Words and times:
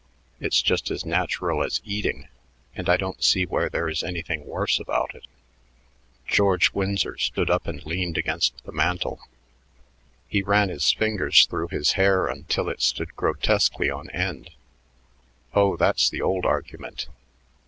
It's 0.39 0.63
just 0.63 0.89
as 0.89 1.05
natural 1.05 1.61
as 1.63 1.79
eating, 1.85 2.27
and 2.75 2.89
I 2.89 2.97
don't 2.97 3.23
see 3.23 3.43
where 3.45 3.69
there 3.69 3.87
is 3.87 4.01
anything 4.01 4.47
worse 4.47 4.79
about 4.79 5.13
it." 5.13 5.27
George 6.25 6.73
Winsor 6.73 7.19
stood 7.19 7.51
up 7.51 7.67
and 7.67 7.85
leaned 7.85 8.17
against 8.17 8.63
the 8.63 8.71
mantel. 8.71 9.19
He 10.27 10.41
ran 10.41 10.69
his 10.69 10.91
fingers 10.91 11.45
through 11.45 11.67
his 11.67 11.91
hair 11.91 12.25
until 12.25 12.67
it 12.67 12.81
stood 12.81 13.15
grotesquely 13.15 13.91
on 13.91 14.09
end. 14.09 14.49
"Oh, 15.53 15.77
that's 15.77 16.09
the 16.09 16.23
old 16.23 16.45
argument. 16.47 17.07